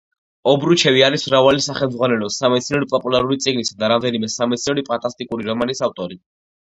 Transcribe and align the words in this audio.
ობრუჩევი 0.51 1.01
არის 1.07 1.25
მრავალი 1.31 1.59
სახელმძღვანელოს, 1.65 2.37
სამეცნიერო 2.41 2.87
პოპულარული 2.93 3.37
წიგნისა 3.45 3.75
და 3.83 3.91
რამდენიმე 3.93 4.31
სამეცნიერო 4.37 4.85
ფანტასტიკური 4.89 5.47
რომანის 5.51 5.83
ავტორი. 5.89 6.19